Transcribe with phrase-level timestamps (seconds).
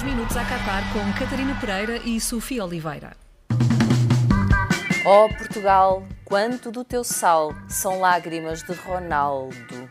[0.00, 3.14] 10 minutos a Qatar com Catarina Pereira e Sofia Oliveira.
[5.04, 9.90] Oh, Portugal, quanto do teu sal são lágrimas de Ronaldo.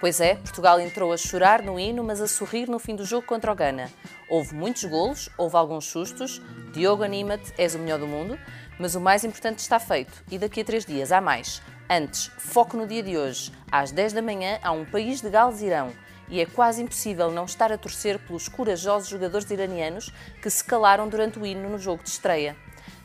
[0.00, 3.28] Pois é, Portugal entrou a chorar no hino, mas a sorrir no fim do jogo
[3.28, 3.88] contra o Ghana.
[4.28, 6.42] Houve muitos golos, houve alguns sustos.
[6.72, 8.36] Diogo, anima-te, és o melhor do mundo.
[8.76, 11.62] Mas o mais importante está feito e daqui a três dias há mais.
[11.88, 13.52] Antes, foco no dia de hoje.
[13.70, 15.92] Às 10 da manhã há um país de Gales-Irão
[16.28, 21.08] e é quase impossível não estar a torcer pelos corajosos jogadores iranianos que se calaram
[21.08, 22.56] durante o hino no jogo de estreia.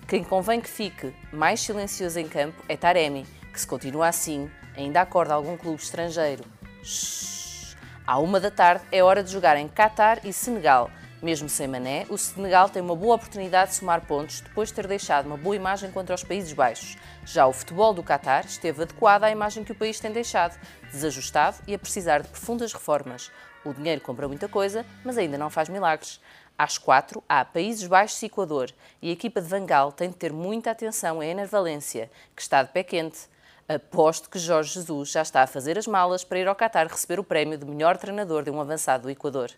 [0.07, 5.01] Quem convém que fique mais silencioso em campo é Taremi, que se continua assim, ainda
[5.01, 6.43] acorda algum clube estrangeiro.
[6.83, 7.75] Shhh.
[8.07, 10.89] À uma da tarde é hora de jogar em Qatar e Senegal.
[11.21, 14.87] Mesmo sem Mané, o Senegal tem uma boa oportunidade de somar pontos depois de ter
[14.87, 16.97] deixado uma boa imagem contra os Países Baixos.
[17.25, 20.57] Já o futebol do Qatar esteve adequado à imagem que o país tem deixado,
[20.89, 23.29] desajustado e a precisar de profundas reformas.
[23.65, 26.21] O dinheiro compra muita coisa, mas ainda não faz milagres.
[26.57, 28.71] Às quatro, há Países Baixos e Equador,
[29.01, 32.63] e a equipa de Vangal tem de ter muita atenção a Ener Valência, que está
[32.63, 33.27] de pé quente.
[33.67, 37.19] Aposto que Jorge Jesus já está a fazer as malas para ir ao Qatar receber
[37.19, 39.51] o prémio de melhor treinador de um avançado do Equador.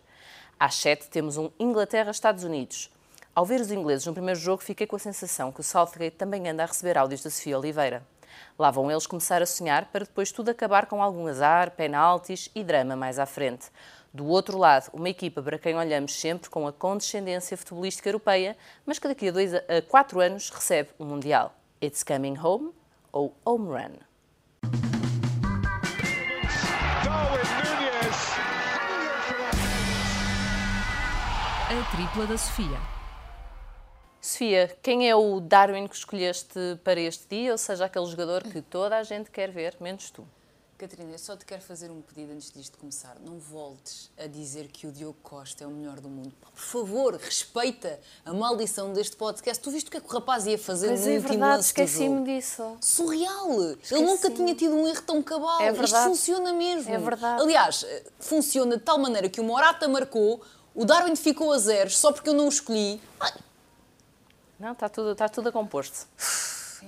[0.58, 2.90] Às 7 temos um Inglaterra-Estados Unidos.
[3.34, 6.48] Ao ver os ingleses no primeiro jogo, fiquei com a sensação que o Southgate também
[6.48, 8.02] anda a receber áudios da Sofia Oliveira.
[8.58, 12.62] Lá vão eles começar a sonhar para depois tudo acabar com algum azar, penaltis e
[12.62, 13.70] drama mais à frente.
[14.12, 18.98] Do outro lado, uma equipa para quem olhamos sempre com a condescendência futebolística europeia, mas
[18.98, 21.54] que daqui a dois a quatro anos recebe o um Mundial.
[21.82, 22.72] It's coming home
[23.10, 24.11] ou home run.
[31.82, 32.80] A tripla da Sofia.
[34.20, 37.50] Sofia, quem é o Darwin que escolheste para este dia?
[37.50, 40.24] Ou seja, aquele jogador que toda a gente quer ver, menos tu.
[40.78, 43.16] Catarina, eu só te quero fazer um pedido antes disto começar.
[43.24, 46.32] Não voltes a dizer que o Diogo Costa é o melhor do mundo.
[46.40, 49.60] Por favor, respeita a maldição deste podcast.
[49.60, 51.56] Tu viste o que é que o rapaz ia fazer pois no é último verdade,
[51.56, 52.76] lance esqueci-me disso.
[52.80, 53.60] Surreal!
[53.90, 55.60] Ele nunca tinha tido um erro tão cabal.
[55.60, 55.86] É verdade.
[55.86, 56.94] Isto funciona mesmo.
[56.94, 57.42] É verdade.
[57.42, 57.86] Aliás,
[58.20, 60.42] funciona de tal maneira que o Morata marcou,
[60.74, 63.00] o Darwin ficou a zeros só porque eu não o escolhi.
[63.20, 63.32] Ai,
[64.58, 66.06] Não, está tudo, está tudo a composto.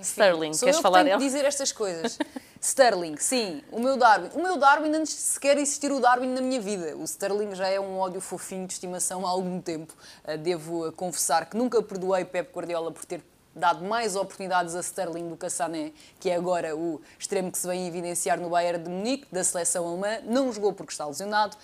[0.01, 1.31] Sterling, Sou queres eu falar que tenho dele?
[1.31, 2.19] dizer estas coisas.
[2.61, 4.29] Sterling, sim, o meu Darwin.
[4.35, 6.97] O meu Darwin antes de sequer existir o Darwin na minha vida.
[6.97, 9.95] O Sterling já é um ódio fofinho de estimação há algum tempo.
[10.25, 13.23] Uh, devo confessar que nunca perdoei Pep Guardiola por ter
[13.55, 17.59] dado mais oportunidades a Sterling do que a Sané, que é agora o extremo que
[17.59, 20.19] se vem evidenciar no Bayern de Munique, da seleção alemã.
[20.25, 21.57] Não jogou porque está lesionado.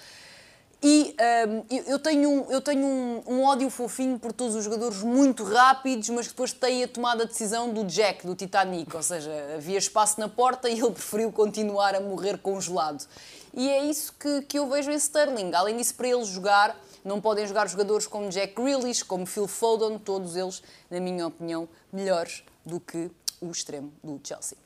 [0.82, 1.14] E
[1.46, 5.02] hum, eu- eu tenho, um- eu tenho um, um ódio fofinho por todos os jogadores
[5.02, 8.94] muito rápidos, mas que depois têm a tomada de decisão do Jack, do Titanic.
[8.96, 13.06] Ou seja, havia espaço na porta e ele preferiu continuar a morrer congelado.
[13.52, 15.52] E é isso que, que eu vejo em Sterling.
[15.54, 16.74] Além disso, para ele jogar,
[17.04, 21.68] não podem jogar jogadores como Jack Grealish, como Phil Foden, todos eles, na minha opinião,
[21.92, 23.10] melhores do que
[23.40, 24.56] o extremo do Chelsea.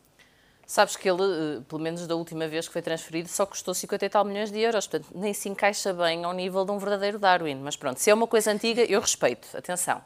[0.67, 4.07] Sabes que ele, eh, pelo menos da última vez que foi transferido, só custou 50
[4.07, 7.19] e tal milhões de euros, portanto nem se encaixa bem ao nível de um verdadeiro
[7.19, 7.57] Darwin.
[7.57, 10.01] Mas pronto, se é uma coisa antiga, eu respeito, atenção.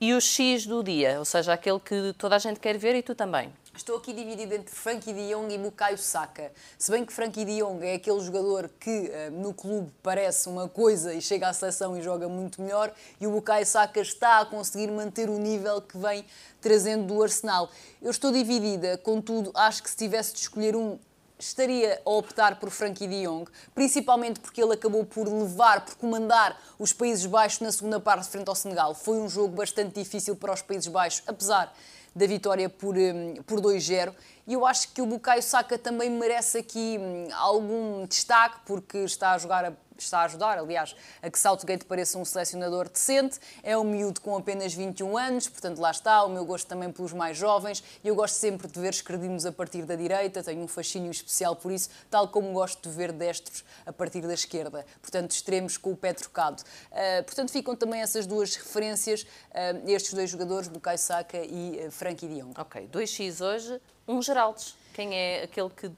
[0.00, 3.02] E o X do dia, ou seja, aquele que toda a gente quer ver e
[3.02, 3.50] tu também.
[3.76, 6.50] Estou aqui dividido entre Frankie de Jong e Bukayo Saka.
[6.78, 10.66] Se bem que Frankie de Jong é aquele jogador que eh, no clube parece uma
[10.66, 14.46] coisa e chega à seleção e joga muito melhor, e o Bukayo Saka está a
[14.46, 16.24] conseguir manter o nível que vem
[16.58, 17.68] trazendo do Arsenal.
[18.00, 20.98] Eu estou dividida, contudo, acho que se tivesse de escolher um,
[21.38, 26.58] estaria a optar por Frankie de Jong, principalmente porque ele acabou por levar, por comandar
[26.78, 28.94] os Países Baixos na segunda parte frente ao Senegal.
[28.94, 31.70] Foi um jogo bastante difícil para os Países Baixos, apesar
[32.16, 34.14] da vitória por, hum, por 2-0.
[34.46, 39.32] E eu acho que o Bukayo Saka também merece aqui hum, algum destaque, porque está
[39.32, 43.38] a jogar está a ajudar, aliás, a que Southgate pareça um selecionador decente.
[43.62, 47.12] É um miúdo com apenas 21 anos, portanto lá está, o meu gosto também pelos
[47.12, 47.82] mais jovens.
[48.02, 51.56] E eu gosto sempre de ver esquerdinos a partir da direita, tenho um fascínio especial
[51.56, 54.84] por isso, tal como gosto de ver destros a partir da esquerda.
[55.00, 56.62] Portanto, extremos com o pé trocado.
[56.90, 61.90] Uh, portanto, ficam também essas duas referências, uh, estes dois jogadores, Bukayo Saka e uh,
[61.90, 62.52] Frankie de Jong.
[62.58, 64.76] Ok, 2x hoje, um Geraldes.
[64.94, 65.90] Quem é aquele que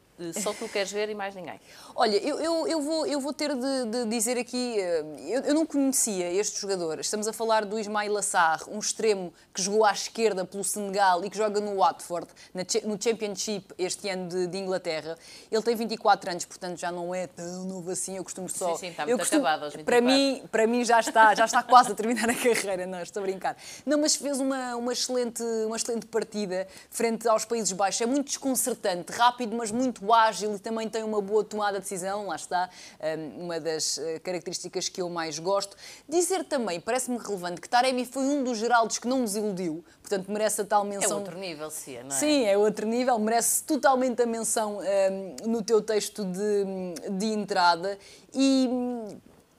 [0.43, 1.61] só tu queres ver e mais ninguém?
[1.95, 5.55] Olha, eu, eu, eu, vou, eu vou ter de, de dizer aqui, eh, eu, eu
[5.55, 6.99] não conhecia este jogador.
[7.01, 11.31] Estamos a falar do Ismail Assar, um extremo que jogou à esquerda pelo Senegal e
[11.31, 15.17] que joga no Watford, na no Championship este ano de, de Inglaterra.
[15.51, 18.17] Ele tem 24 anos, portanto já não é tão novo assim.
[18.17, 18.73] Eu costumo só.
[18.73, 20.05] Sim, sim, está eu muito costumo- acabado aos Para 24.
[20.05, 23.27] mim, para mim já está, já está quase a terminar a carreira, não, estou a
[23.27, 23.57] brincar.
[23.85, 28.01] Não, mas fez uma, uma, excelente, uma excelente partida frente aos Países Baixos.
[28.01, 31.83] É muito desconcertante, rápido, mas muito muito ágil e também tem uma boa tomada de
[31.83, 32.71] decisão, lá está,
[33.01, 35.77] hum, uma das eh, características que eu mais gosto.
[36.09, 40.31] Dizer também, parece-me relevante, que Taremi foi um dos Geraldos que não nos iludiu, portanto
[40.31, 41.11] merece a tal menção.
[41.11, 42.19] É outro nível, sim, não é?
[42.19, 47.99] Sim, é outro nível, merece totalmente a menção um, no teu texto de, de entrada
[48.35, 48.69] e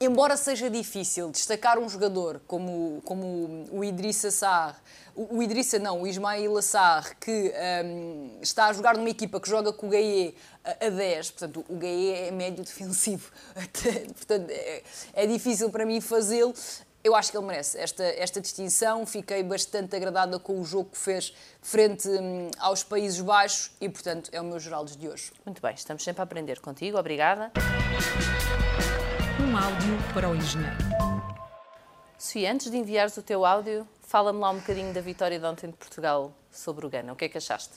[0.00, 4.74] embora seja difícil destacar um jogador como, como o Idrissa Sarr,
[5.14, 7.52] o, o Idrissa não, o Ismail Assar, que
[7.84, 11.66] um, está a jogar numa equipa que joga com o Gaie a, a 10, portanto
[11.68, 13.30] o Gaie é médio defensivo,
[14.16, 14.82] portanto é,
[15.12, 16.54] é difícil para mim fazê-lo.
[17.02, 19.06] Eu acho que ele merece esta, esta distinção.
[19.06, 24.28] Fiquei bastante agradada com o jogo que fez frente hum, aos Países Baixos e, portanto,
[24.34, 25.32] é o meu Geraldo de hoje.
[25.46, 26.98] Muito bem, estamos sempre a aprender contigo.
[26.98, 27.50] Obrigada
[29.50, 30.76] um áudio para o engenheiro.
[32.16, 35.68] Sofia, antes de enviares o teu áudio, fala-me lá um bocadinho da vitória de ontem
[35.68, 37.12] de Portugal sobre o Ghana.
[37.12, 37.74] O que é que achaste?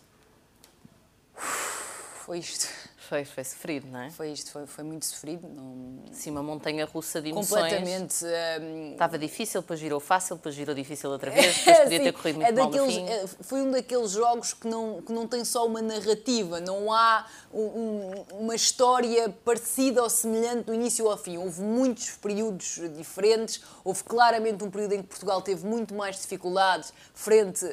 [1.34, 2.68] Foi isto.
[3.14, 4.10] Foi, foi sofrido, não é?
[4.10, 5.48] Foi isto, foi, foi muito sofrido.
[5.48, 6.04] Não...
[6.12, 7.62] Sim, uma montanha russa de emoções.
[7.62, 8.26] Completamente.
[8.60, 8.94] Um...
[8.94, 12.36] Estava difícil, depois girou fácil, depois girou difícil outra vez, depois podia Sim, ter corrido
[12.38, 13.14] muito é mal daqueles, no fim.
[13.14, 17.28] É, foi um daqueles jogos que não, que não tem só uma narrativa, não há
[17.54, 21.38] um, um, uma história parecida ou semelhante do início ao fim.
[21.38, 26.92] Houve muitos períodos diferentes, houve claramente um período em que Portugal teve muito mais dificuldades
[27.14, 27.64] frente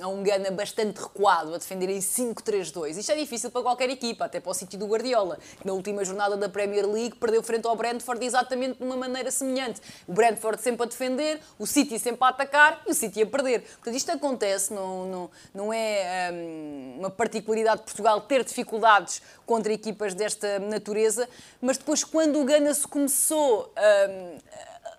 [0.00, 2.96] a um Gana bastante recuado, a defender em 5-3-2.
[2.96, 6.04] Isto é difícil para qualquer equipa, até para o sítio do Guardiola, que na última
[6.04, 9.80] jornada da Premier League perdeu frente ao Brentford exatamente de uma maneira semelhante.
[10.06, 13.62] O Brentford sempre a defender, o City sempre a atacar e o City a perder.
[13.62, 19.72] Portanto, isto acontece, não, não, não é hum, uma particularidade de Portugal ter dificuldades contra
[19.72, 21.28] equipas desta natureza,
[21.60, 24.38] mas depois, quando o Gana se começou hum,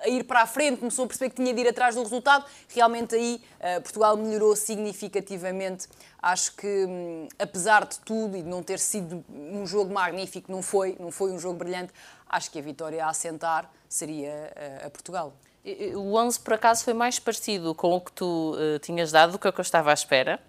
[0.04, 2.46] a ir para a frente, começou a perceber que tinha de ir atrás do resultado,
[2.68, 5.88] realmente aí uh, Portugal melhorou significativamente.
[6.22, 10.62] Acho que, um, apesar de tudo e de não ter sido um jogo magnífico, não
[10.62, 11.94] foi, não foi um jogo brilhante,
[12.30, 15.34] acho que a vitória a assentar seria uh, a Portugal.
[15.96, 19.40] O 11, por acaso, foi mais parecido com o que tu uh, tinhas dado do
[19.40, 20.40] que o que eu estava à espera.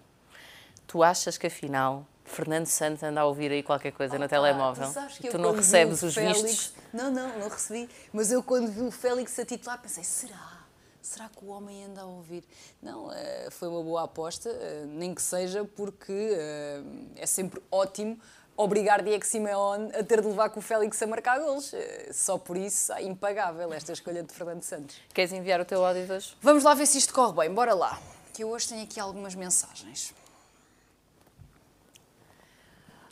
[0.85, 4.87] Tu achas que, afinal, Fernando Santos anda a ouvir aí qualquer coisa oh, no telemóvel.
[5.21, 6.73] Tu, tu não recebes os Félix, vistos?
[6.91, 7.87] Não, não, não recebi.
[8.11, 10.65] Mas eu quando vi o Félix a titular pensei, será?
[11.01, 12.43] Será que o homem anda a ouvir?
[12.81, 16.81] Não, eh, foi uma boa aposta, eh, nem que seja porque eh,
[17.15, 18.19] é sempre ótimo
[18.57, 21.73] obrigar Diego Simeone a ter de levar com o Félix a marcar gols.
[22.11, 24.97] Só por isso é impagável esta escolha de Fernando Santos.
[25.13, 26.35] Queres enviar o teu áudio hoje?
[26.41, 27.53] Vamos lá ver se isto corre bem.
[27.53, 28.01] Bora lá.
[28.33, 30.11] Que eu hoje tenho aqui algumas mensagens.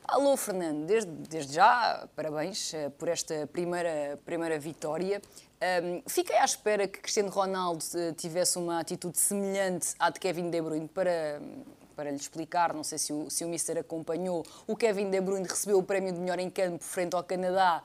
[0.06, 5.22] Alô, Fernando, desde, desde já, parabéns uh, por esta primeira, primeira vitória.
[5.82, 10.50] Um, fiquei à espera que Cristiano Ronaldo uh, tivesse uma atitude semelhante à de Kevin
[10.50, 11.42] De Bruyne para,
[11.96, 15.48] para lhe explicar, não sei se o, se o Mister acompanhou, o Kevin De Bruyne
[15.48, 17.82] recebeu o prémio de melhor em campo frente ao Canadá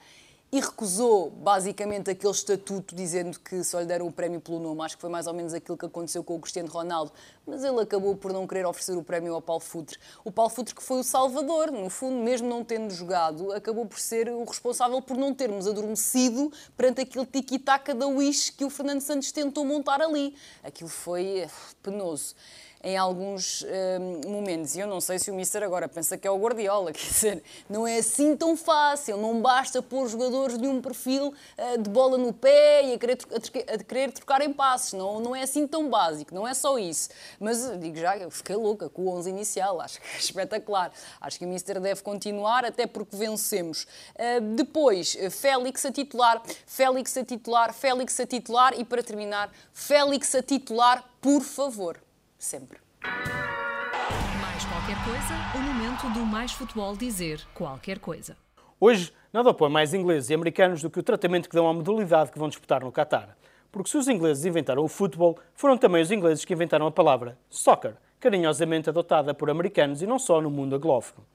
[0.50, 4.80] e recusou basicamente aquele estatuto dizendo que só lhe deram o prémio pelo nome.
[4.82, 7.12] Acho que foi mais ou menos aquilo que aconteceu com o Cristiano Ronaldo,
[7.46, 9.98] mas ele acabou por não querer oferecer o prémio ao Paulo Futre.
[10.24, 13.98] O Paulo Futre que foi o salvador, no fundo, mesmo não tendo jogado, acabou por
[13.98, 19.02] ser o responsável por não termos adormecido perante aquele tiki-taka da Wish que o Fernando
[19.02, 20.34] Santos tentou montar ali.
[20.62, 21.50] Aquilo foi eh,
[21.82, 22.34] penoso
[22.82, 24.76] em alguns uh, momentos.
[24.76, 27.42] E eu não sei se o Mister agora pensa que é o Guardiola, quer dizer,
[27.68, 32.16] não é assim tão fácil, não basta pôr jogadores de um perfil uh, de bola
[32.16, 35.66] no pé e a querer, a, a querer trocar em passes, não, não é assim
[35.66, 37.10] tão básico, não é só isso.
[37.40, 40.92] Mas digo já, eu fiquei louca com o 11 inicial, acho que é espetacular.
[41.20, 43.86] Acho que o Mister deve continuar, até porque vencemos.
[44.14, 50.34] Uh, depois, Félix a titular, Félix a titular, Félix a titular e para terminar, Félix
[50.34, 51.98] a titular, por favor
[52.38, 52.78] sempre.
[53.02, 58.36] Mais qualquer coisa, o momento do Mais Futebol dizer qualquer coisa.
[58.80, 62.30] Hoje, nada opõe mais ingleses e americanos do que o tratamento que dão à modalidade
[62.30, 63.36] que vão disputar no Qatar.
[63.72, 67.36] Porque se os ingleses inventaram o futebol, foram também os ingleses que inventaram a palavra
[67.50, 71.26] soccer, carinhosamente adotada por americanos e não só no mundo aglófono.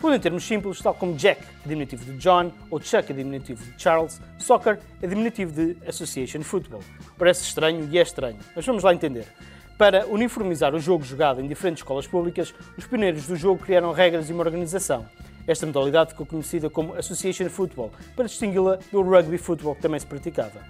[0.00, 4.20] Por em termos simples, tal como Jack diminutivo de John ou Chuck diminutivo de Charles,
[4.38, 6.80] soccer é diminutivo de Association Football.
[7.18, 9.26] Parece estranho e é estranho, mas vamos lá entender.
[9.80, 14.28] Para uniformizar o jogo jogado em diferentes escolas públicas, os pioneiros do jogo criaram regras
[14.28, 15.06] e uma organização.
[15.46, 20.04] Esta modalidade ficou conhecida como Association Football, para distingui-la do rugby football que também se
[20.04, 20.60] praticava.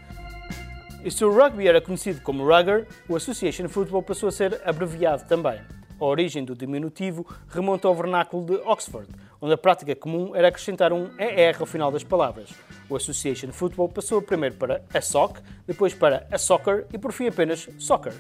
[1.05, 5.25] E se o rugby era conhecido como rugger, o Association Football passou a ser abreviado
[5.25, 5.59] também.
[6.01, 9.09] A origem do diminutivo remonta ao vernáculo de Oxford,
[9.41, 12.51] onde a prática comum era acrescentar um ER ao final das palavras.
[12.89, 17.27] O Association Football passou primeiro para a SOC, depois para a Soccer e por fim
[17.27, 18.13] apenas Soccer.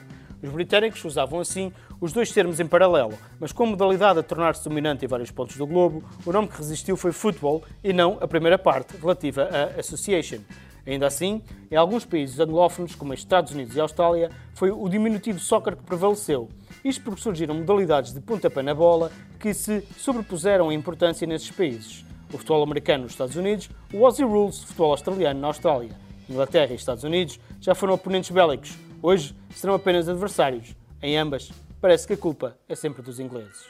[0.43, 4.65] Os britânicos usavam assim os dois termos em paralelo, mas com a modalidade a tornar-se
[4.67, 8.27] dominante em vários pontos do globo, o nome que resistiu foi football e não a
[8.27, 10.39] primeira parte, relativa a association.
[10.87, 15.39] Ainda assim, em alguns países anglófonos, como os Estados Unidos e Austrália, foi o diminutivo
[15.39, 16.49] soccer que prevaleceu.
[16.83, 22.05] Isto porque surgiram modalidades de pontapé na bola que se sobrepuseram em importância nesses países.
[22.33, 25.91] O futebol americano nos Estados Unidos, o Aussie Rules, futebol australiano na Austrália.
[26.29, 30.75] Inglaterra e Estados Unidos já foram oponentes bélicos, hoje serão apenas adversários.
[31.03, 33.69] Em ambas, parece que a culpa é sempre dos ingleses.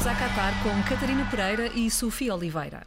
[0.00, 2.86] minutos a Qatar com Catarina Pereira e Sofia Oliveira.